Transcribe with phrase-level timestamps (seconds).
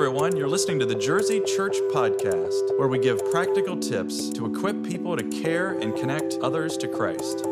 [0.00, 0.34] everyone.
[0.34, 5.14] You're listening to the Jersey Church Podcast, where we give practical tips to equip people
[5.14, 7.44] to care and connect others to Christ.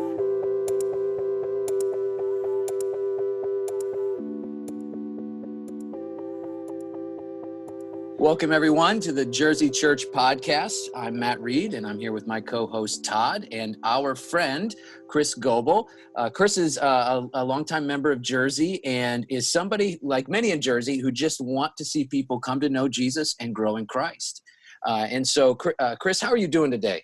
[8.19, 10.89] Welcome, everyone, to the Jersey Church Podcast.
[10.93, 14.75] I'm Matt Reed, and I'm here with my co host Todd and our friend
[15.07, 15.87] Chris Goebel.
[16.17, 20.51] Uh, Chris is uh, a, a longtime member of Jersey and is somebody, like many
[20.51, 23.85] in Jersey, who just want to see people come to know Jesus and grow in
[23.85, 24.41] Christ.
[24.85, 27.01] Uh, and so, uh, Chris, how are you doing today?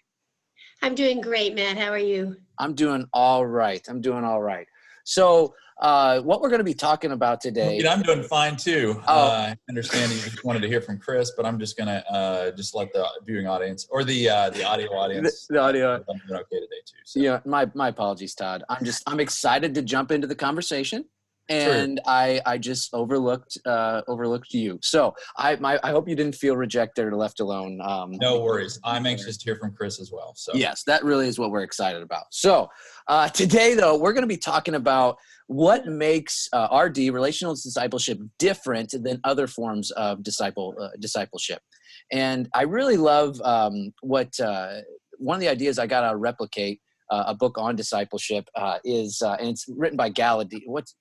[0.82, 1.77] I'm doing great, Matt.
[1.77, 2.36] How are you?
[2.60, 3.82] I'm doing all right.
[3.88, 4.68] I'm doing all right.
[5.05, 7.86] So, uh, what we're going to be talking about today.
[7.86, 9.02] I'm doing fine too.
[9.08, 9.27] Oh.
[9.27, 12.52] Uh, understanding you just wanted to hear from Chris, but I'm just going to uh,
[12.52, 15.48] just let the viewing audience or the uh, the audio audience.
[15.48, 15.96] the, the audio.
[15.96, 16.96] I'm doing okay today too.
[17.05, 17.20] So.
[17.20, 18.63] Yeah, my my apologies, Todd.
[18.70, 21.05] I'm just I'm excited to jump into the conversation
[21.49, 24.80] and I I just overlooked uh, overlooked you.
[24.82, 27.80] So I my I hope you didn't feel rejected or left alone.
[27.82, 28.80] Um, no worries.
[28.84, 30.34] I'm anxious to hear from Chris as well.
[30.35, 32.26] So yes, that really is what we're excited about.
[32.32, 32.68] So
[33.08, 35.18] uh, today though, we're going to be talking about
[35.48, 41.62] what makes uh, RD relational discipleship different than other forms of disciple uh, discipleship.
[42.12, 44.82] And I really love um, what uh,
[45.18, 46.82] one of the ideas I got out of replicate.
[47.12, 50.62] Uh, a book on discipleship uh, is, uh, and it's written by Gallaty.
[50.66, 50.96] What's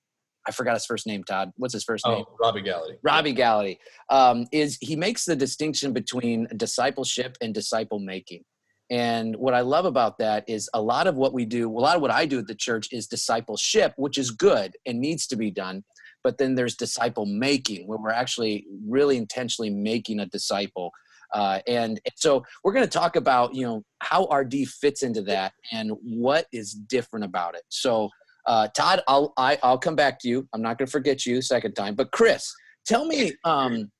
[0.47, 1.51] I forgot his first name, Todd.
[1.57, 2.23] What's his first name?
[2.27, 2.97] Oh, Robby Gallaty.
[3.03, 3.77] Robby Gallaty
[4.09, 8.43] um, is he makes the distinction between discipleship and disciple making.
[8.89, 11.95] And what I love about that is a lot of what we do, a lot
[11.95, 15.35] of what I do at the church is discipleship, which is good and needs to
[15.35, 15.83] be done.
[16.23, 20.91] But then there's disciple making, where we're actually really intentionally making a disciple.
[21.33, 25.53] Uh, and so we're going to talk about, you know, how RD fits into that
[25.71, 27.63] and what is different about it.
[27.69, 28.09] So
[28.45, 30.47] uh, Todd, I'll I, will i will come back to you.
[30.53, 31.95] I'm not going to forget you second time.
[31.95, 32.53] But Chris,
[32.85, 33.91] tell me um,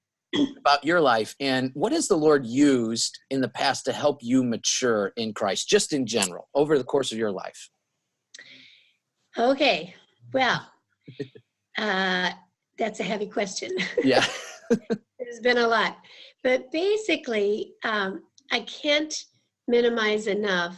[0.58, 4.44] about your life and what has the Lord used in the past to help you
[4.44, 7.70] mature in Christ, just in general, over the course of your life.
[9.38, 9.94] Okay,
[10.34, 10.70] well,
[11.78, 12.32] uh,
[12.78, 13.72] that's a heavy question.
[14.04, 14.26] Yeah,
[14.70, 15.98] there's been a lot,
[16.44, 19.14] but basically, um, I can't
[19.68, 20.78] minimize enough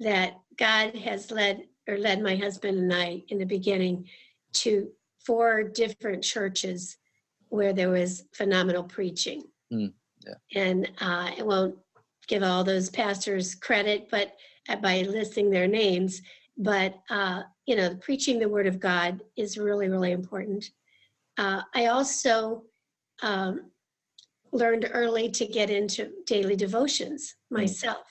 [0.00, 4.06] that God has led or led my husband and I in the beginning
[4.54, 4.88] to
[5.24, 6.98] four different churches
[7.52, 9.42] where there was phenomenal preaching.
[9.70, 9.92] Mm,
[10.26, 10.34] yeah.
[10.54, 11.76] And uh, I won't
[12.26, 14.36] give all those pastors credit, but
[14.70, 16.22] uh, by listing their names,
[16.56, 20.70] but uh, you know, preaching the word of God is really, really important.
[21.36, 22.62] Uh, I also
[23.22, 23.70] um,
[24.50, 27.58] learned early to get into daily devotions hmm.
[27.58, 28.06] myself.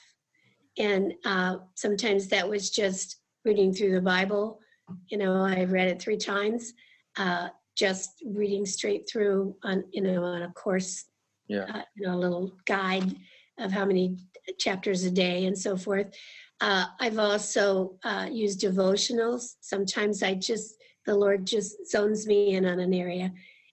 [0.78, 0.84] Mm.
[0.84, 4.60] And uh, sometimes that was just reading through the Bible.
[5.08, 6.74] You know, I read it three times.
[7.16, 11.04] Uh, just reading straight through on you know on a course,
[11.48, 13.14] yeah, uh, you know, a little guide
[13.58, 14.16] of how many
[14.58, 16.06] chapters a day and so forth.
[16.60, 19.54] Uh, I've also uh, used devotionals.
[19.60, 20.74] Sometimes I just
[21.06, 23.32] the Lord just zones me in on an area,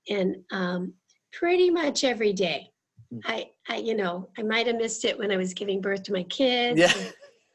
[0.09, 0.93] and um,
[1.31, 2.71] pretty much every day.
[3.11, 3.19] Hmm.
[3.25, 6.13] I, I, you know, I might have missed it when I was giving birth to
[6.13, 6.79] my kids.
[6.79, 6.93] Yeah.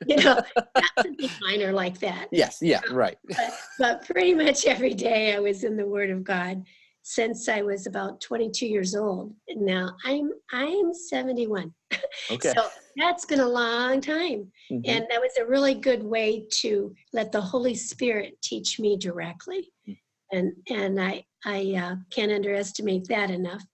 [0.06, 2.28] You know, not be minor like that.
[2.32, 3.16] Yes, yeah, right.
[3.28, 6.64] But, but pretty much every day I was in the Word of God
[7.02, 9.34] since I was about 22 years old.
[9.48, 11.72] And now I'm I'm 71.
[12.30, 12.52] Okay.
[12.56, 14.50] so that's been a long time.
[14.70, 14.82] Mm-hmm.
[14.84, 19.72] And that was a really good way to let the Holy Spirit teach me directly.
[19.88, 19.98] Mm.
[20.32, 23.64] And and I I uh, can't underestimate that enough.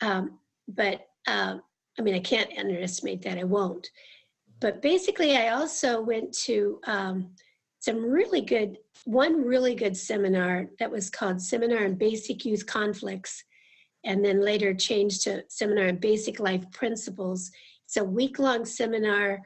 [0.00, 1.58] Um, but uh,
[1.98, 3.38] I mean, I can't underestimate that.
[3.38, 3.88] I won't
[4.60, 7.30] but basically, I also went to um,
[7.80, 13.44] some really good, one really good seminar that was called Seminar on Basic Youth Conflicts,
[14.04, 17.50] and then later changed to Seminar on Basic Life Principles.
[17.86, 19.42] It's a week long seminar,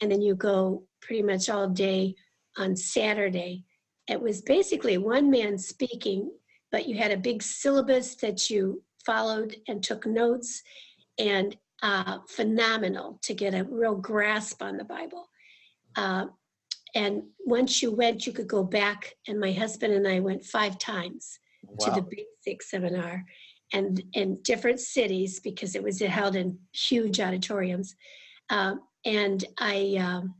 [0.00, 2.14] and then you go pretty much all day
[2.58, 3.64] on Saturday.
[4.08, 6.30] It was basically one man speaking,
[6.72, 10.62] but you had a big syllabus that you followed and took notes.
[11.18, 15.28] And uh, phenomenal to get a real grasp on the Bible.
[15.96, 16.26] Uh,
[16.94, 19.14] and once you went, you could go back.
[19.28, 21.86] And my husband and I went five times wow.
[21.86, 22.06] to the
[22.46, 23.24] basic seminar
[23.72, 27.94] and in different cities because it was held in huge auditoriums.
[28.50, 30.34] Um, and I, um,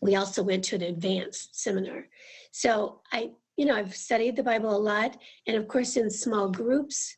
[0.00, 2.06] we also went to an advanced seminar.
[2.52, 5.16] So I, you know, I've studied the Bible a lot,
[5.46, 7.16] and of course in small groups,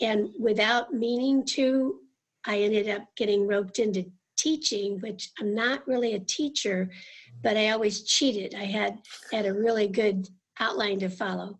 [0.00, 2.00] and without meaning to,
[2.48, 6.90] I ended up getting roped into teaching, which I'm not really a teacher,
[7.42, 8.54] but I always cheated.
[8.54, 8.98] I had
[9.30, 10.26] had a really good
[10.58, 11.58] outline to follow.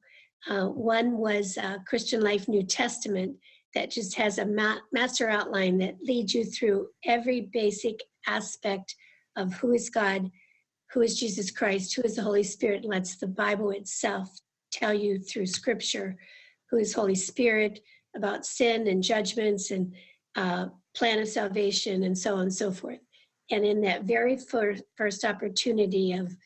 [0.48, 3.36] Uh, one was uh, Christian Life New Testament
[3.74, 8.94] that just has a ma- master outline that leads you through every basic aspect
[9.36, 10.30] of who is God,
[10.92, 14.30] who is Jesus Christ, who is the Holy Spirit, and lets the Bible itself
[14.72, 16.16] tell you through scripture
[16.70, 17.80] who is Holy Spirit
[18.16, 19.94] about sin and judgments and
[20.38, 23.00] uh, plan of salvation and so on and so forth.
[23.50, 26.36] And in that very first, first opportunity of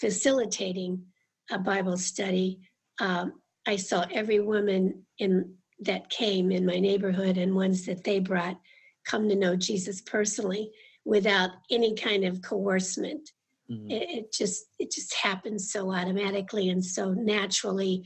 [0.00, 1.04] facilitating
[1.50, 2.58] a Bible study,
[3.00, 3.34] um,
[3.66, 8.58] I saw every woman in that came in my neighborhood and ones that they brought
[9.06, 10.72] come to know Jesus personally
[11.04, 13.30] without any kind of coercement.
[13.70, 13.90] Mm-hmm.
[13.90, 18.02] It, it, just it just happened so automatically and so naturally,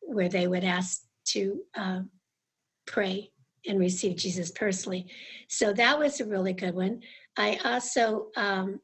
[0.00, 1.00] where they would ask
[1.32, 2.00] to uh,
[2.86, 3.32] pray
[3.68, 5.06] and receive Jesus personally.
[5.48, 7.00] So that was a really good one.
[7.36, 8.80] I also, um,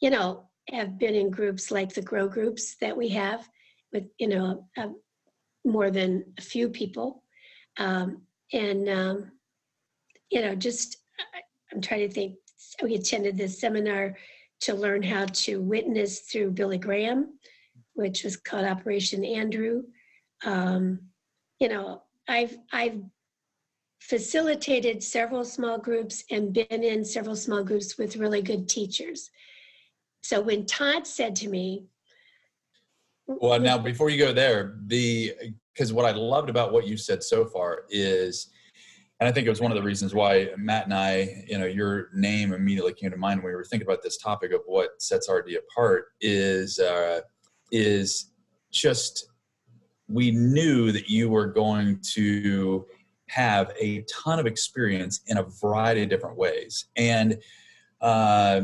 [0.00, 3.48] you know, have been in groups like the Grow groups that we have
[3.92, 4.66] with, you know,
[5.64, 7.22] more than a few people.
[7.78, 9.32] Um, and, um,
[10.30, 10.98] you know, just,
[11.72, 12.36] I'm trying to think,
[12.82, 14.16] we attended this seminar
[14.60, 17.38] to learn how to witness through Billy Graham,
[17.94, 19.82] which was called Operation Andrew.
[20.44, 21.00] Um,
[21.60, 23.00] you know, I've, I've
[24.08, 29.30] facilitated several small groups and been in several small groups with really good teachers.
[30.22, 31.86] So when Todd said to me,
[33.26, 35.32] well, now before you go there, the
[35.72, 38.50] because what I loved about what you said so far is,
[39.18, 41.64] and I think it was one of the reasons why Matt and I, you know,
[41.64, 45.00] your name immediately came to mind when we were thinking about this topic of what
[45.00, 47.20] sets RD apart is uh,
[47.72, 48.32] is
[48.70, 49.30] just
[50.06, 52.84] we knew that you were going to
[53.34, 57.36] have a ton of experience in a variety of different ways and
[58.00, 58.62] uh,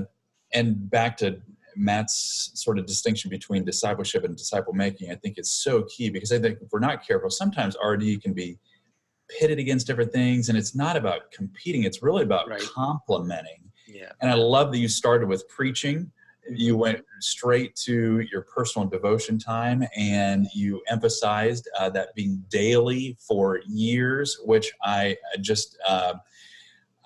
[0.53, 1.41] and back to
[1.77, 6.31] Matt's sort of distinction between discipleship and disciple making, I think is so key because
[6.31, 8.59] I think if we're not careful, sometimes RD can be
[9.29, 12.61] pitted against different things, and it's not about competing; it's really about right.
[12.61, 13.71] complementing.
[13.87, 14.13] Yeah.
[14.21, 16.11] And I love that you started with preaching.
[16.53, 23.17] You went straight to your personal devotion time, and you emphasized uh, that being daily
[23.21, 25.79] for years, which I just.
[25.87, 26.15] Uh,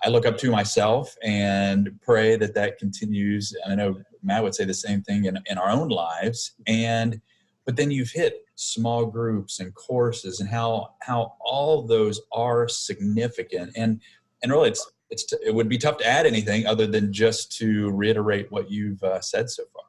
[0.04, 3.56] I look up to myself and pray that that continues.
[3.66, 6.52] I know Matt would say the same thing in, in our own lives.
[6.66, 7.22] And
[7.64, 13.72] but then you've hit small groups and courses and how how all those are significant.
[13.76, 14.00] And
[14.42, 17.52] and really, it's it's t- it would be tough to add anything other than just
[17.58, 19.84] to reiterate what you've uh, said so far.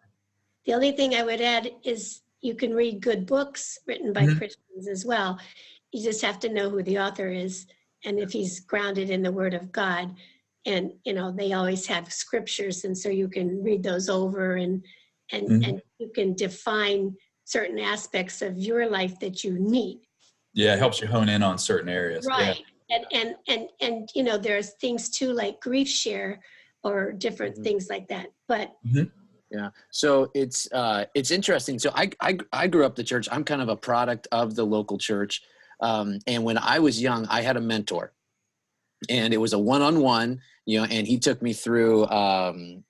[0.65, 4.37] The only thing I would add is you can read good books written by mm-hmm.
[4.37, 5.39] Christians as well.
[5.91, 7.67] You just have to know who the author is
[8.03, 10.15] and if he's grounded in the Word of God
[10.65, 14.83] and you know they always have scriptures and so you can read those over and
[15.31, 15.69] and mm-hmm.
[15.69, 17.15] and you can define
[17.45, 19.99] certain aspects of your life that you need
[20.53, 22.65] yeah it helps you hone in on certain areas right yeah.
[22.89, 26.39] And and and and you know there's things too like grief share
[26.83, 27.63] or different mm-hmm.
[27.63, 29.05] things like that but mm-hmm.
[29.51, 29.69] yeah.
[29.91, 31.79] So it's uh it's interesting.
[31.79, 33.27] So I, I i grew up the church.
[33.31, 35.41] I'm kind of a product of the local church.
[35.79, 38.13] Um and when i was young i had a mentor.
[39.09, 42.83] And it was a one-on-one you know and he took me through um,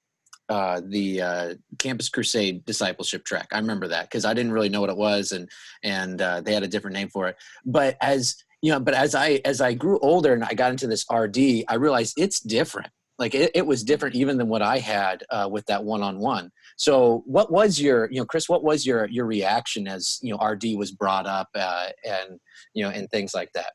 [0.48, 3.48] uh, the uh, campus crusade discipleship track.
[3.52, 5.50] I remember that because i didn't really know what it was and
[5.84, 7.38] and uh, they had a different name for it.
[7.66, 10.88] But as you know but as i as i grew older and i got into
[10.88, 12.90] this rd i realized it's different.
[13.18, 16.50] Like it, it was different even than what i had uh, with that one-on-one.
[16.76, 20.46] So what was your you know chris what was your your reaction as you know
[20.46, 22.40] rd was brought up uh, and
[22.74, 23.72] you know and things like that?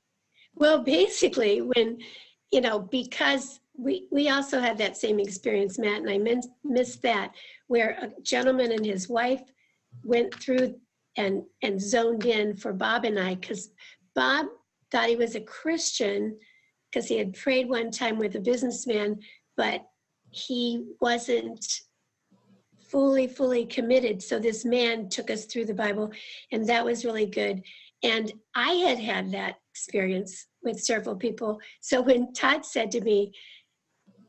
[0.55, 1.99] Well basically when
[2.51, 7.03] you know, because we, we also had that same experience, Matt, and I min- missed
[7.03, 7.33] that,
[7.69, 9.43] where a gentleman and his wife
[10.05, 10.75] went through
[11.17, 13.71] and, and zoned in for Bob and I, because
[14.15, 14.47] Bob
[14.91, 16.37] thought he was a Christian
[16.91, 19.21] because he had prayed one time with a businessman,
[19.57, 19.87] but
[20.31, 21.65] he wasn't
[22.91, 24.23] fully, fully committed.
[24.23, 26.11] So this man took us through the Bible,
[26.51, 27.63] and that was really good.
[28.03, 31.61] And I had had that experience with several people.
[31.81, 33.33] So when Todd said to me,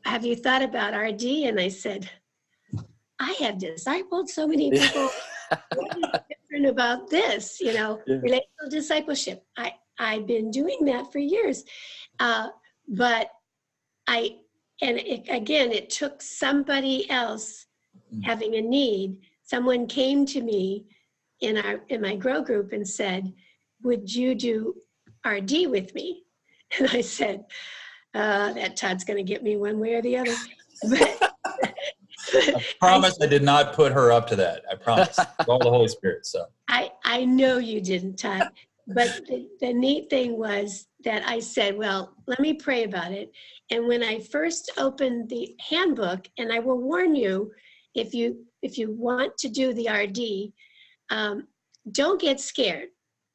[0.04, 1.22] Have you thought about RD?
[1.22, 2.08] And I said,
[3.18, 5.08] I have discipled so many people.
[5.74, 7.60] what is different about this?
[7.60, 8.16] You know, yeah.
[8.16, 9.44] relational discipleship.
[9.56, 11.64] I, I've been doing that for years.
[12.18, 12.48] Uh,
[12.88, 13.30] but
[14.06, 14.38] I,
[14.82, 17.66] and it, again, it took somebody else
[18.14, 18.24] mm.
[18.24, 19.16] having a need.
[19.44, 20.86] Someone came to me
[21.40, 23.32] in our in my grow group and said,
[23.82, 24.74] "Would you do
[25.26, 26.22] RD with me?"
[26.78, 27.44] And I said,
[28.14, 30.34] uh, that Todd's going to get me one way or the other.
[30.88, 31.32] But,
[32.34, 34.64] I promise I, I, did not put her up to that.
[34.68, 35.16] I promise.
[35.46, 36.26] All the Holy Spirit.
[36.26, 38.50] So I, I know you didn't, Todd.
[38.94, 43.32] But the, the neat thing was that I said, well, let me pray about it.
[43.70, 47.52] And when I first opened the handbook, and I will warn you,
[47.94, 50.52] if you if you want to do the RD,
[51.10, 51.48] um,
[51.90, 52.88] don't get scared.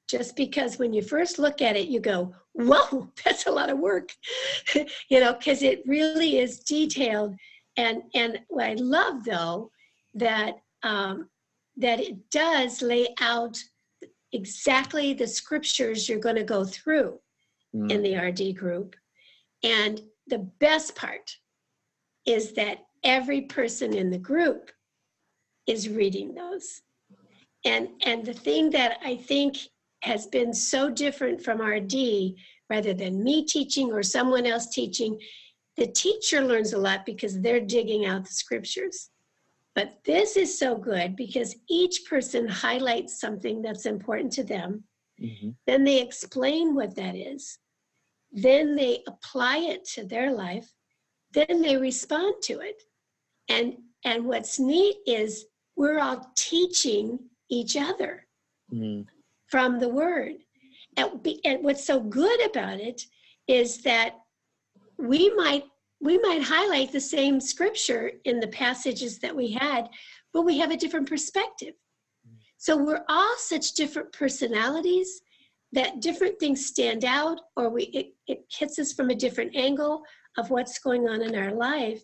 [0.09, 3.77] Just because when you first look at it, you go, whoa, that's a lot of
[3.77, 4.13] work,
[5.09, 7.35] you know, because it really is detailed.
[7.75, 9.71] And and what I love though
[10.15, 11.29] that um,
[11.77, 13.57] that it does lay out
[14.38, 17.20] exactly the scriptures you're going to go through
[17.75, 17.91] mm.
[17.91, 18.96] in the RD group.
[19.63, 21.36] And the best part
[22.25, 24.72] is that every person in the group
[25.65, 26.82] is reading those.
[27.65, 29.58] And, and the thing that I think
[30.03, 32.36] has been so different from RD,
[32.70, 35.20] rather than me teaching or someone else teaching,
[35.75, 39.10] the teacher learns a lot because they're digging out the scriptures.
[39.77, 44.84] But this is so good because each person highlights something that's important to them.
[45.22, 45.50] Mm-hmm.
[45.67, 47.60] Then they explain what that is.
[48.31, 50.67] Then they apply it to their life.
[51.31, 52.81] Then they respond to it.
[53.50, 57.19] And and what's neat is we're all teaching
[57.51, 58.25] each other
[58.74, 59.03] mm-hmm.
[59.46, 60.38] from the word.
[60.98, 63.03] And, be, and what's so good about it
[63.48, 64.15] is that
[64.98, 65.65] we might
[65.99, 69.89] we might highlight the same scripture in the passages that we had,
[70.33, 71.73] but we have a different perspective.
[72.57, 75.21] So we're all such different personalities
[75.73, 80.01] that different things stand out or we it, it hits us from a different angle
[80.37, 82.01] of what's going on in our life.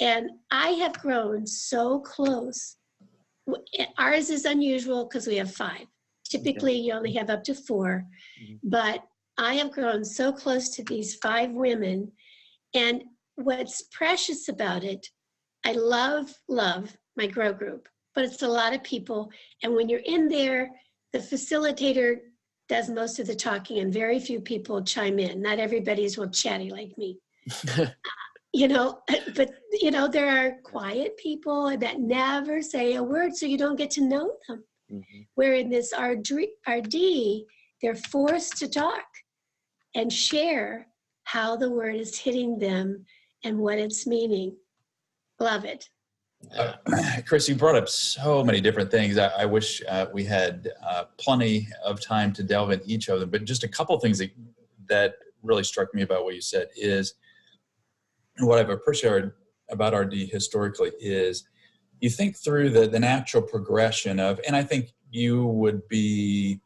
[0.00, 2.76] And I have grown so close.
[3.98, 5.86] Ours is unusual because we have five.
[6.28, 8.04] Typically, you only have up to 4
[8.42, 8.54] mm-hmm.
[8.64, 9.04] but
[9.36, 12.10] I have grown so close to these five women.
[12.74, 13.04] And
[13.36, 15.06] what's precious about it,
[15.64, 19.30] I love, love my grow group, but it's a lot of people.
[19.62, 20.70] And when you're in there,
[21.12, 22.16] the facilitator
[22.68, 25.42] does most of the talking and very few people chime in.
[25.42, 27.18] Not everybody's well chatty like me.
[28.52, 29.00] you know,
[29.34, 33.76] but you know, there are quiet people that never say a word so you don't
[33.76, 34.64] get to know them.
[34.92, 35.20] Mm-hmm.
[35.34, 36.30] Where in this RD,
[36.68, 36.94] RD,
[37.82, 39.04] they're forced to talk
[39.94, 40.86] and share
[41.24, 43.04] how the word is hitting them
[43.44, 44.56] and what it's meaning.
[45.38, 45.88] Love it.
[46.56, 46.72] Uh,
[47.26, 49.18] Chris, you brought up so many different things.
[49.18, 53.20] I, I wish uh, we had uh, plenty of time to delve in each of
[53.20, 54.30] them, but just a couple things that,
[54.88, 57.14] that really struck me about what you said is
[58.38, 59.32] what I've appreciated
[59.70, 61.44] about RD historically is
[62.00, 66.60] you think through the, the natural progression of, and I think you would be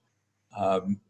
[0.56, 1.00] um,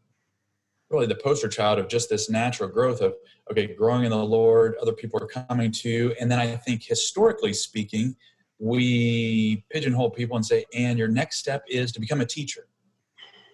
[0.89, 3.13] really the poster child of just this natural growth of
[3.51, 7.53] okay growing in the lord other people are coming to and then i think historically
[7.53, 8.15] speaking
[8.59, 12.67] we pigeonhole people and say and your next step is to become a teacher.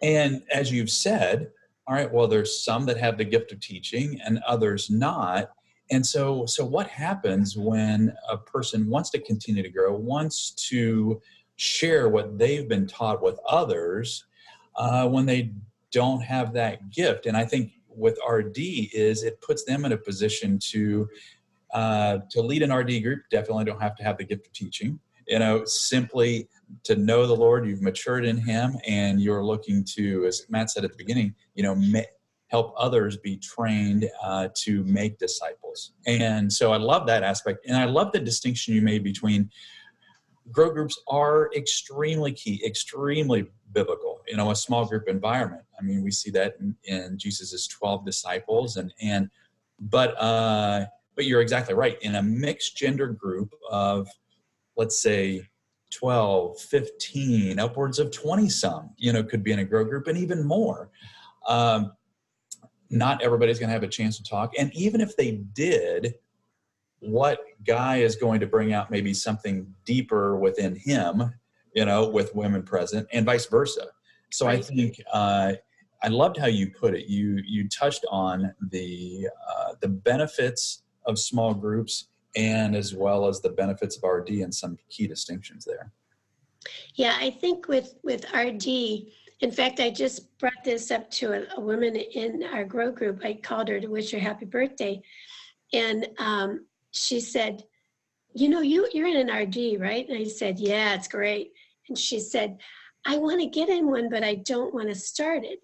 [0.02, 1.52] And as you've said
[1.88, 5.52] all right well there's some that have the gift of teaching and others not.
[5.92, 11.22] And so so what happens when a person wants to continue to grow wants to
[11.58, 14.26] share what they've been taught with others
[14.76, 15.54] uh, when they
[15.96, 17.26] don't have that gift.
[17.26, 21.08] And I think with RD is it puts them in a position to
[21.74, 23.22] uh, to lead an RD group.
[23.32, 25.00] Definitely don't have to have the gift of teaching.
[25.28, 26.50] You know, simply
[26.84, 30.84] to know the Lord, you've matured in Him, and you're looking to, as Matt said
[30.84, 32.12] at the beginning, you know, ma-
[32.48, 35.94] help others be trained uh, to make disciples.
[36.06, 39.50] And so I love that aspect, and I love the distinction you made between
[40.52, 44.15] grow groups are extremely key, extremely biblical.
[44.28, 45.64] You know, a small group environment.
[45.80, 49.30] I mean, we see that in, in Jesus's twelve disciples, and and
[49.80, 52.02] but uh, but you're exactly right.
[52.02, 54.08] In a mixed gender group of,
[54.76, 55.48] let's say,
[55.94, 60.18] 12, 15, upwards of 20 some, you know, could be in a grow group and
[60.18, 60.90] even more.
[61.48, 61.94] Um,
[62.90, 64.52] not everybody's going to have a chance to talk.
[64.60, 66.16] And even if they did,
[67.00, 71.34] what guy is going to bring out maybe something deeper within him
[71.76, 73.88] you know, with women present, and vice versa.
[74.36, 74.60] So right.
[74.60, 75.54] I think uh,
[76.04, 77.08] I loved how you put it.
[77.08, 83.40] You you touched on the uh, the benefits of small groups and as well as
[83.40, 85.94] the benefits of RD and some key distinctions there.
[86.96, 88.68] Yeah, I think with with RD,
[89.40, 93.22] in fact, I just brought this up to a, a woman in our grow group.
[93.24, 95.02] I called her to wish her happy birthday,
[95.72, 97.64] and um, she said,
[98.34, 101.54] "You know, you you're in an RD, right?" And I said, "Yeah, it's great."
[101.88, 102.58] And she said,
[103.06, 105.60] I want to get in one, but I don't want to start it.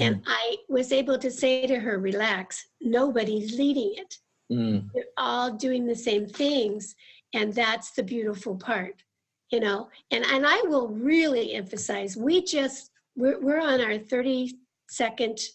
[0.00, 0.06] Mm.
[0.06, 4.14] And I was able to say to her, relax, nobody's leading it.
[4.52, 4.88] Mm.
[4.94, 6.94] They're all doing the same things.
[7.34, 9.02] And that's the beautiful part,
[9.50, 9.88] you know.
[10.10, 15.48] And, and I will really emphasize we just, we're, we're on our 32nd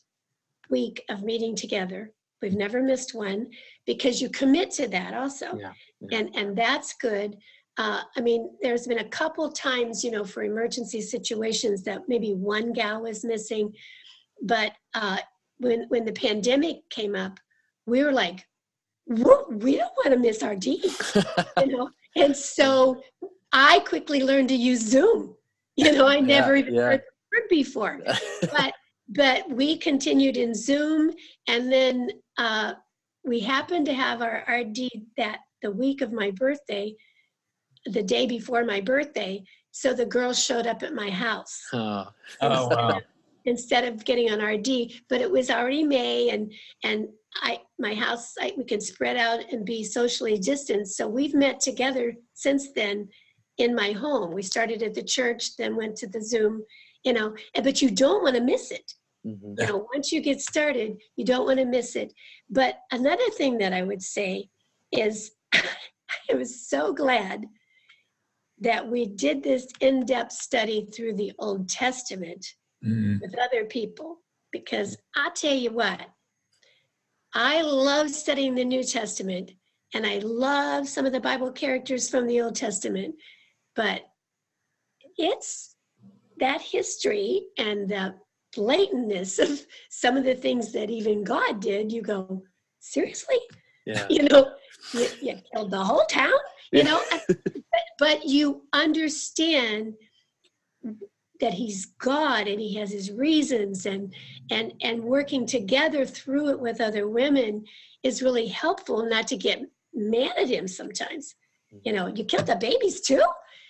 [0.70, 2.12] week of meeting together.
[2.42, 3.52] We've never missed one
[3.86, 5.58] because you commit to that also.
[5.58, 6.18] Yeah, yeah.
[6.18, 7.38] And and that's good.
[7.82, 12.36] Uh, I mean, there's been a couple times, you know, for emergency situations that maybe
[12.36, 13.74] one gal was missing,
[14.44, 15.18] but uh,
[15.58, 17.40] when when the pandemic came up,
[17.88, 18.46] we were like,
[19.08, 20.94] we don't want to miss our D,
[21.58, 21.90] you know.
[22.16, 23.02] And so
[23.52, 25.36] I quickly learned to use Zoom.
[25.76, 26.82] You know, I never Yeah, even yeah.
[26.82, 28.00] heard the word before
[28.52, 28.74] but
[29.10, 31.14] but we continued in Zoom,
[31.48, 32.74] and then uh,
[33.24, 36.96] we happened to have our RD that the week of my birthday,
[37.86, 39.44] the day before my birthday.
[39.72, 42.06] So the girls showed up at my house Oh,
[42.42, 43.00] Oh wow.
[43.46, 44.92] instead of getting on RD.
[45.10, 46.52] But it was already May, and
[46.84, 47.08] and
[47.42, 50.98] I my house I, we can spread out and be socially distanced.
[50.98, 53.08] So we've met together since then
[53.58, 54.34] in my home.
[54.34, 56.64] We started at the church, then went to the Zoom.
[57.04, 58.94] You know, but you don't want to miss it
[59.26, 59.56] mhm.
[59.60, 62.14] you know once you get started you don't want to miss it
[62.50, 64.48] but another thing that i would say
[64.92, 67.46] is i was so glad
[68.62, 72.46] that we did this in-depth study through the old testament
[72.84, 73.22] Mm.
[73.22, 76.02] with other people because i tell you what
[77.36, 79.52] i love studying the new testament
[79.94, 83.14] and i love some of the bible characters from the old testament
[83.76, 84.02] but
[85.18, 85.76] it's
[86.40, 88.16] that history and the
[88.58, 92.42] blatantness of some of the things that even god did you go
[92.80, 93.38] seriously
[93.86, 94.08] yeah.
[94.10, 94.52] you know
[94.94, 96.34] you, you killed the whole town
[96.72, 97.00] you know
[98.02, 99.94] but, you understand
[101.40, 104.14] that he's god and he has his reasons and
[104.52, 107.64] and and working together through it with other women
[108.04, 109.62] is really helpful not to get
[109.94, 111.36] mad at him sometimes.
[111.74, 111.80] Mm-hmm.
[111.86, 113.24] You know you killed the babies too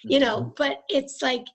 [0.03, 0.49] you know mm-hmm.
[0.57, 1.45] but it's like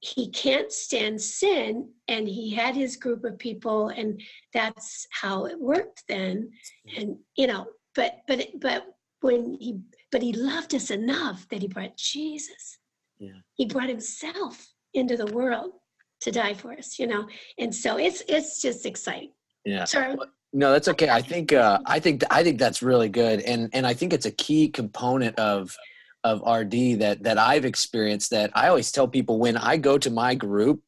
[0.00, 4.20] he can't stand sin and he had his group of people and
[4.54, 6.50] that's how it worked then.
[6.96, 8.86] And you know but but but
[9.20, 12.78] when he but he loved us enough that he brought jesus
[13.18, 13.40] Yeah.
[13.54, 15.72] he brought himself into the world
[16.20, 17.26] to die for us you know
[17.58, 19.32] and so it's it's just exciting
[19.64, 19.84] Yeah.
[19.84, 20.16] sorry
[20.54, 21.10] No, that's okay.
[21.10, 24.24] I think uh, I think I think that's really good, and and I think it's
[24.24, 25.76] a key component of
[26.24, 28.30] of RD that that I've experienced.
[28.30, 30.80] That I always tell people when I go to my group,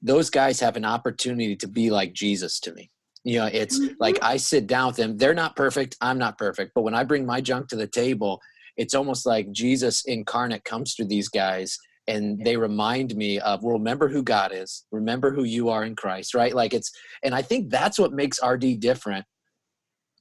[0.00, 2.90] those guys have an opportunity to be like Jesus to me.
[3.22, 3.96] You know, it's Mhm.
[4.00, 5.18] like I sit down with them.
[5.18, 5.94] They're not perfect.
[6.00, 6.72] I'm not perfect.
[6.74, 8.40] But when I bring my junk to the table,
[8.76, 13.74] it's almost like Jesus incarnate comes through these guys and they remind me of well
[13.74, 16.54] remember who god is remember who you are in christ right?
[16.54, 16.90] Like it's
[17.22, 19.24] and i think that's what makes rd different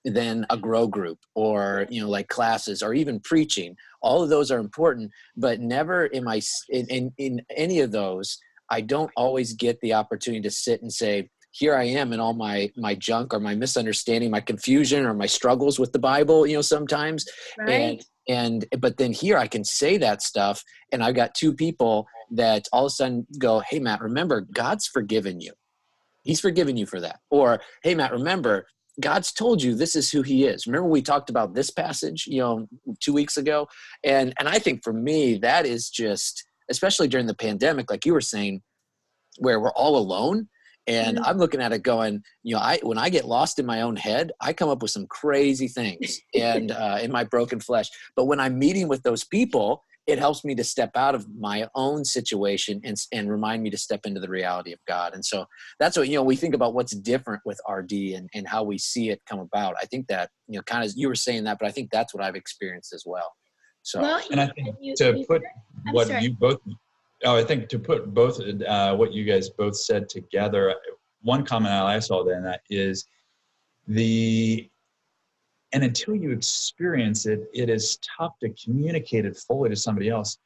[0.05, 0.61] than a mm-hmm.
[0.61, 3.75] grow group or you know like classes or even preaching.
[4.01, 8.37] All of those are important but never am i in, in, in any of those
[8.69, 12.33] i don't always get the opportunity to sit and say here i am in all
[12.33, 16.55] my my junk or my misunderstanding my confusion or my struggles with the bible you
[16.55, 17.25] know sometimes.
[17.59, 17.69] Right.
[17.69, 22.07] and and but then here i can say that stuff and i've got two people
[22.31, 25.53] that all of a sudden go hey matt remember god's forgiven you.
[26.23, 27.19] He's forgiven you for that.
[27.29, 28.67] Or hey matt remember
[28.99, 30.67] god's told you this is who he is.
[30.67, 32.67] Remember we talked about this passage you know
[32.99, 33.67] two weeks ago?
[34.03, 38.13] And and i think for me that is just especially during the pandemic like you
[38.13, 38.61] were saying
[39.39, 40.47] where we're all alone
[40.87, 41.23] and Mhm.
[41.25, 43.95] i'm looking at it going you know i when i get lost in my own
[43.95, 48.25] head i come up with some crazy things and uh, in my broken flesh but
[48.25, 52.03] when i'm meeting with those people it helps me to step out of my own
[52.03, 55.45] situation and, and remind me to step into the reality of god and so
[55.79, 58.77] that's what you know we think about what's different with rd and, and how we
[58.77, 61.57] see it come about i think that you know kind of you were saying that
[61.59, 63.31] but i think that's what i've experienced as well
[63.83, 65.41] so well And I think you- to you- put
[65.87, 66.23] I'm what sorry.
[66.23, 66.59] you both,
[67.23, 70.75] oh, I think to put both, uh, what you guys both said together,
[71.21, 73.05] one comment I saw then that is
[73.87, 74.69] the,
[75.73, 80.37] and until you experience it, it is tough to communicate it fully to somebody else.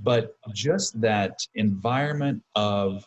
[0.00, 3.04] But just that environment of,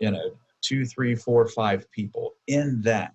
[0.00, 3.14] you know, two, three, four, five people in that,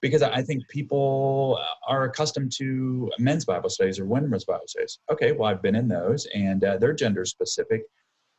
[0.00, 4.98] because I think people are accustomed to men's Bible studies or women's Bible studies.
[5.10, 7.84] Okay, well, I've been in those and uh, they're gender specific.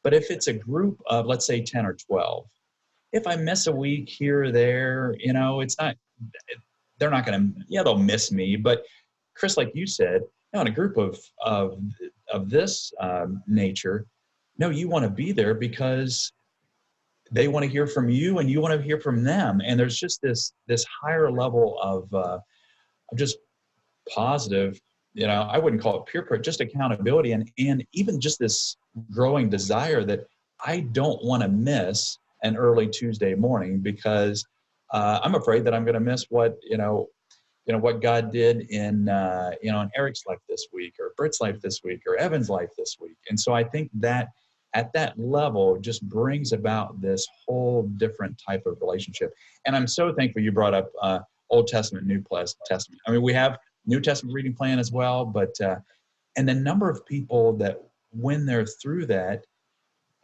[0.09, 2.47] But if it's a group of, let's say, 10 or 12,
[3.13, 5.97] if I miss a week here or there, you know, it's not,
[6.97, 8.55] they're not going to, yeah, they'll miss me.
[8.55, 8.85] But
[9.35, 11.79] Chris, like you said, you know, in a group of, of,
[12.33, 14.07] of this um, nature,
[14.57, 16.33] no, you want to be there because
[17.31, 19.99] they want to hear from you and you want to hear from them and there's
[19.99, 22.39] just this this higher level of uh,
[23.11, 23.37] of just
[24.11, 24.81] positive
[25.13, 28.77] you know i wouldn't call it peer pressure just accountability and and even just this
[29.11, 30.27] growing desire that
[30.65, 34.45] i don't want to miss an early tuesday morning because
[34.91, 37.07] uh, I'm afraid that I'm going to miss what you know,
[37.65, 41.13] you know what God did in uh, you know in Eric's life this week, or
[41.17, 43.17] Britt's life this week, or Evan's life this week.
[43.29, 44.29] And so I think that
[44.73, 49.33] at that level just brings about this whole different type of relationship.
[49.65, 51.19] And I'm so thankful you brought up uh,
[51.49, 52.23] Old Testament, New
[52.65, 53.01] Testament.
[53.07, 55.77] I mean, we have New Testament reading plan as well, but uh,
[56.37, 59.45] and the number of people that when they're through that,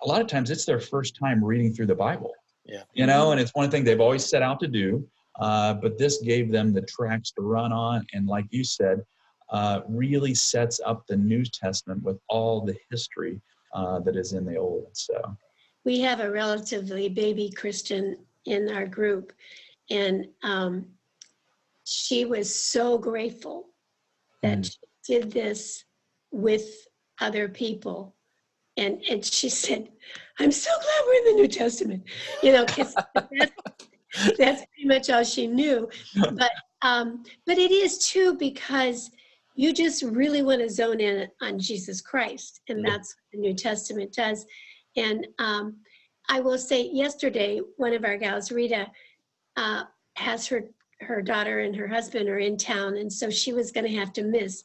[0.04, 2.32] a lot of times it's their first time reading through the Bible.
[2.66, 2.84] Yeah.
[2.94, 5.08] You know, and it's one thing they've always set out to do.
[5.40, 9.04] Uh, but this gave them the tracks to run on, and like you said,
[9.50, 13.42] uh, really sets up the New Testament with all the history
[13.74, 14.88] uh, that is in the Old.
[14.94, 15.36] So
[15.84, 19.34] we have a relatively baby Christian in our group,
[19.90, 20.86] and um,
[21.86, 23.68] she was so grateful
[24.42, 24.66] that mm.
[24.66, 25.86] she did this
[26.32, 26.66] with
[27.22, 28.16] other people.
[28.78, 29.88] And and she said
[30.40, 32.04] i'm so glad we're in the new testament
[32.44, 33.52] you know because that's,
[34.38, 35.90] that's pretty much all she knew.
[36.14, 39.12] But um but it is too because
[39.56, 43.54] you just really want to zone in on jesus christ and that's what the new
[43.54, 44.46] testament does.
[44.98, 45.78] And um
[46.28, 48.88] i will say yesterday one of our gals rita
[49.56, 49.84] uh
[50.18, 50.66] has her
[51.06, 54.14] her daughter and her husband are in town and so she was going to have
[54.14, 54.64] to miss.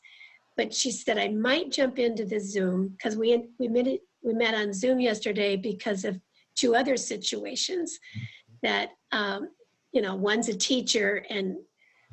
[0.57, 4.35] But she said I might jump into the Zoom because we we met it, we
[4.35, 6.21] met on Zoom yesterday because of
[6.57, 7.99] two other situations
[8.63, 9.49] that um,
[9.93, 11.57] you know one's a teacher and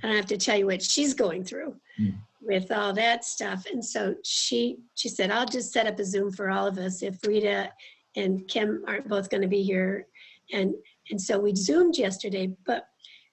[0.04, 2.16] I don't have to tell you what she's going through mm.
[2.42, 3.66] with all that stuff.
[3.72, 7.02] And so she she said I'll just set up a Zoom for all of us
[7.02, 7.72] if Rita
[8.16, 10.08] and Kim aren't both going to be here.
[10.54, 10.74] And
[11.10, 12.88] and so we zoomed yesterday but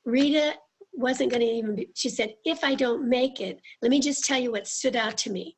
[0.04, 0.54] Rita
[0.96, 4.24] wasn't going to even be, she said, if I don't make it, let me just
[4.24, 5.56] tell you what stood out to me.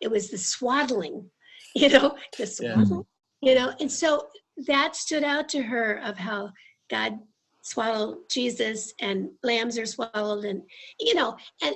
[0.00, 1.30] It was the swaddling,
[1.74, 3.04] you know, the swaddling,
[3.42, 3.50] yeah.
[3.50, 4.28] you know, and so
[4.66, 6.50] that stood out to her of how
[6.90, 7.18] God
[7.62, 10.62] swallowed Jesus and lambs are swallowed and,
[11.00, 11.74] you know, and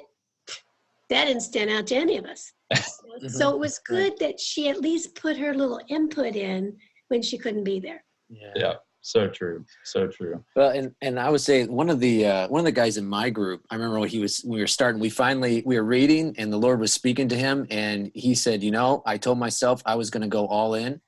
[1.08, 2.52] that didn't stand out to any of us.
[3.28, 6.76] so it was good that she at least put her little input in
[7.08, 8.04] when she couldn't be there.
[8.28, 8.52] Yeah.
[8.54, 8.74] yeah
[9.08, 10.44] so true so true.
[10.54, 13.06] Well and and i would say one of the uh, one of the guys in
[13.06, 15.84] my group i remember when he was when we were starting we finally we were
[15.84, 19.38] reading and the lord was speaking to him and he said you know i told
[19.38, 21.00] myself i was going to go all in.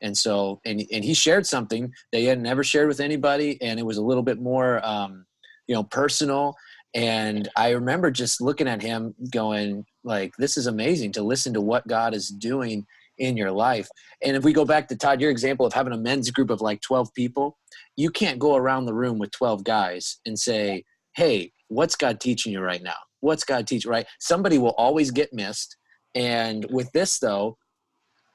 [0.00, 3.80] And so and and he shared something that he had never shared with anybody and
[3.80, 5.24] it was a little bit more um
[5.66, 6.54] you know personal.
[6.94, 11.60] And i remember just looking at him going like this is amazing to listen to
[11.60, 12.86] what god is doing
[13.18, 13.88] in your life.
[14.22, 16.60] And if we go back to Todd, your example of having a men's group of
[16.60, 17.58] like 12 people,
[17.96, 22.52] you can't go around the room with 12 guys and say, Hey, what's God teaching
[22.52, 22.96] you right now?
[23.20, 24.06] What's God teaching, right?
[24.20, 25.76] Somebody will always get missed.
[26.14, 27.58] And with this, though,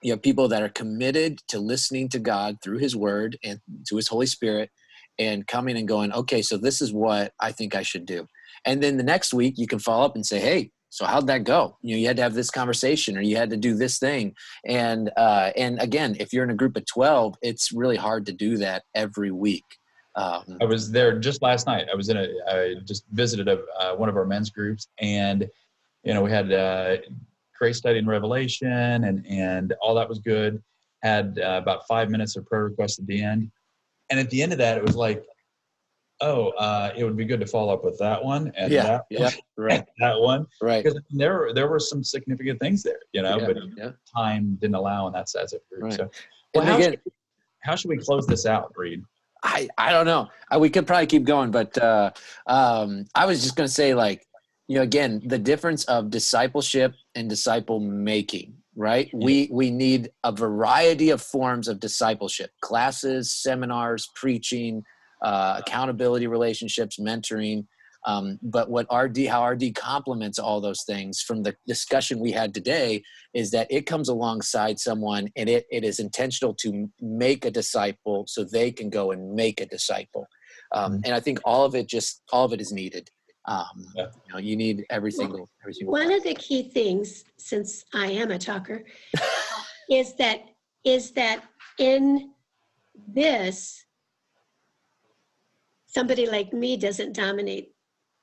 [0.02, 3.96] you have people that are committed to listening to God through His Word and to
[3.96, 4.69] His Holy Spirit
[5.17, 8.28] and coming and going, okay, so this is what I think I should do.
[8.65, 11.43] And then the next week, you can follow up and say, hey, so how'd that
[11.43, 11.75] go?
[11.82, 14.36] You know you had to have this conversation or you had to do this thing.
[14.63, 18.32] And uh, and again if you're in a group of 12 it's really hard to
[18.32, 19.65] do that every week.
[20.15, 21.88] Um, i was there just last night.
[21.91, 25.49] I was in a i just visited a, uh, one of our men's groups and
[26.03, 26.97] you know we had uh,
[27.58, 30.62] grace study and revelation and and all that was good.
[31.01, 33.49] Had uh, about five minutes of prayer request at the end.
[34.12, 35.25] And at the end of that it was like
[36.23, 39.05] oh, uh, it would be good to follow up with that one and yeah, that
[39.09, 39.86] yeah, right.
[39.99, 40.47] that one.
[40.62, 40.83] Right.
[40.83, 43.91] Because there there were some significant things there, you know, yeah, but yeah.
[44.15, 45.83] time didn't allow and that's as group.
[45.83, 45.93] Right.
[45.93, 46.09] So
[46.55, 47.01] well, how, again, should,
[47.62, 49.03] how should we close this out, Reed?
[49.43, 50.29] I, I don't know.
[50.49, 52.12] I, we could probably keep going, but uh,
[52.47, 54.25] um, I was just going to say, like,
[54.67, 59.09] you know, again, the difference of discipleship and disciple making, right?
[59.13, 64.86] We we need a variety of forms of discipleship: classes, seminars, preaching,
[65.23, 67.65] uh, accountability relationships, mentoring.
[68.05, 72.53] Um, but what RD, how RD complements all those things from the discussion we had
[72.53, 73.01] today
[73.33, 78.25] is that it comes alongside someone and it, it is intentional to make a disciple
[78.27, 80.27] so they can go and make a disciple.
[80.73, 81.01] Um, mm-hmm.
[81.05, 83.09] and I think all of it just, all of it is needed.
[83.45, 84.07] Um, yeah.
[84.27, 85.93] you know, you need every single, every single.
[85.93, 86.17] One part.
[86.17, 88.83] of the key things, since I am a talker,
[89.89, 90.41] is that,
[90.83, 91.43] is that
[91.79, 92.31] in
[93.07, 93.83] this,
[95.93, 97.73] somebody like me doesn't dominate.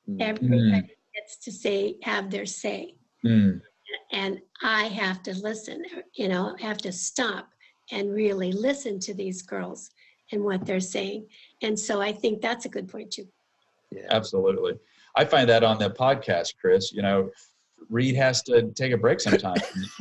[0.09, 0.20] Mm.
[0.20, 0.88] Everybody mm.
[1.14, 2.96] gets to say, have their say.
[3.24, 3.61] Mm.
[4.12, 5.83] And I have to listen,
[6.14, 7.48] you know, have to stop
[7.92, 9.90] and really listen to these girls
[10.33, 11.26] and what they're saying.
[11.62, 13.26] And so I think that's a good point too.
[13.90, 14.74] Yeah, absolutely.
[15.16, 17.30] I find that on the podcast, Chris, you know,
[17.88, 19.61] Reed has to take a break sometimes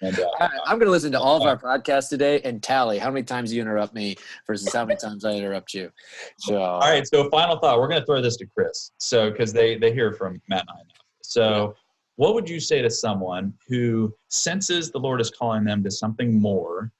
[0.00, 0.52] and let me, let me talk.
[0.52, 2.98] And, uh, I, am going to listen to all of our podcasts today and tally
[2.98, 5.90] how many times you interrupt me versus how many times I interrupt you.
[6.38, 7.06] So, all right.
[7.06, 7.78] So, final thought.
[7.78, 8.92] We're going to throw this to Chris.
[8.98, 10.74] So, because they they hear from Matt and I.
[10.74, 11.00] Now.
[11.22, 11.74] So,
[12.16, 16.40] what would you say to someone who senses the Lord is calling them to something
[16.40, 16.92] more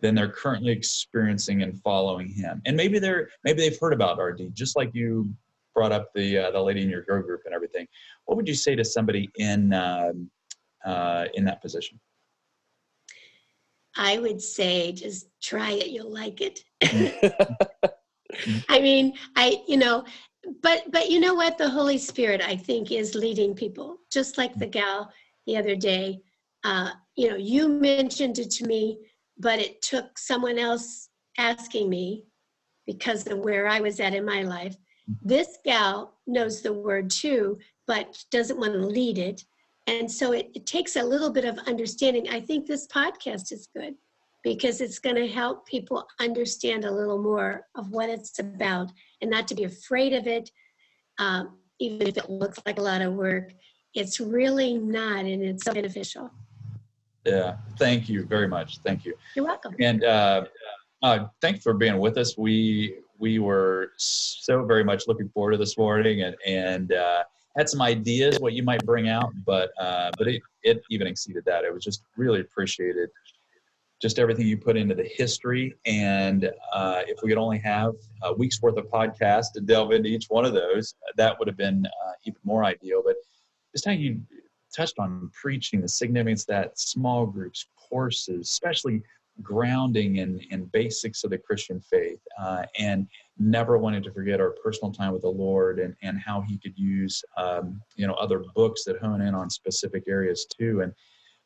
[0.00, 2.62] than they're currently experiencing and following Him?
[2.66, 5.34] And maybe they're maybe they've heard about RD, just like you
[5.74, 7.86] brought up the uh, the lady in your grow group and everything.
[8.26, 10.30] What would you say to somebody in um,
[10.84, 11.98] uh, in that position?
[13.96, 16.60] I would say just try it, you'll like it.
[16.82, 17.46] Mm.
[18.46, 18.64] Mm.
[18.68, 20.04] I mean, I, you know,
[20.62, 21.58] but but you know what?
[21.58, 23.98] The Holy Spirit, I think, is leading people.
[24.10, 24.72] Just like the mm.
[24.72, 25.12] gal
[25.46, 26.20] the other day.
[26.64, 28.98] Uh, you know, you mentioned it to me,
[29.38, 32.24] but it took someone else asking me
[32.86, 34.76] because of where I was at in my life.
[35.20, 39.44] This gal knows the word too, but doesn't want to lead it.
[39.86, 42.28] And so it, it takes a little bit of understanding.
[42.28, 43.94] I think this podcast is good
[44.44, 48.90] because it's going to help people understand a little more of what it's about
[49.20, 50.50] and not to be afraid of it,
[51.18, 53.52] um, even if it looks like a lot of work.
[53.94, 56.30] It's really not, and it's so beneficial.
[57.24, 58.78] Yeah, thank you very much.
[58.78, 59.14] Thank you.
[59.36, 59.74] You're welcome.
[59.78, 60.44] And uh,
[61.02, 62.36] uh, thanks for being with us.
[62.36, 67.24] We we were so very much looking forward to this morning, and and uh,
[67.56, 71.44] had some ideas what you might bring out, but uh, but it, it even exceeded
[71.44, 71.64] that.
[71.64, 73.10] It was just really appreciated,
[74.00, 75.74] just everything you put into the history.
[75.86, 80.08] And uh, if we could only have a week's worth of podcast to delve into
[80.08, 83.02] each one of those, that would have been uh, even more ideal.
[83.04, 83.16] But
[83.74, 84.20] just how you
[84.74, 89.02] touched on preaching, the significance that small groups, courses, especially
[89.40, 93.06] grounding in, in basics of the Christian faith, uh, and
[93.38, 96.76] never wanted to forget our personal time with the Lord and, and how He could
[96.76, 100.82] use um, you know other books that hone in on specific areas too.
[100.82, 100.92] And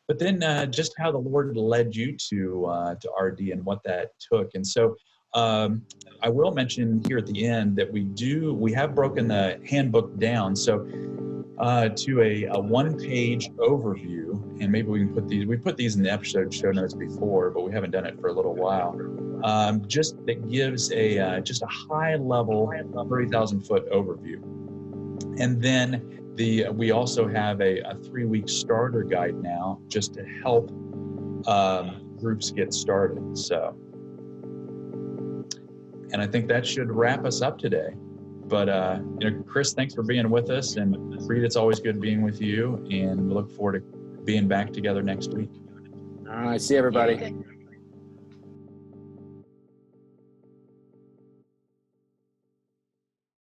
[0.09, 3.83] but then uh, just how the Lord led you to uh, to RD and what
[3.85, 4.51] that took.
[4.55, 4.97] And so
[5.37, 5.83] um,
[6.23, 10.19] I will mention here at the end that we do we have broken the handbook
[10.19, 10.57] down.
[10.57, 10.87] So
[11.59, 15.47] uh, to a, a one-page overview, and maybe we can put these.
[15.47, 18.29] We put these in the episode show notes before, but we haven't done it for
[18.29, 18.95] a little while.
[19.43, 22.73] Um, just that gives a uh, just a high-level,
[23.09, 24.43] thirty thousand foot overview,
[25.41, 30.71] and then the we also have a, a three-week starter guide now, just to help
[31.47, 33.37] um, groups get started.
[33.37, 33.75] So,
[36.13, 37.91] and I think that should wrap us up today.
[38.47, 40.97] But uh, you know, Chris, thanks for being with us, and
[41.29, 45.03] Reed, it's always good being with you, and we look forward to being back together
[45.03, 45.51] next week.
[46.29, 47.35] All right, see everybody.